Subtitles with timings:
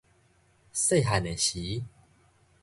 [0.73, 1.83] 細漢个時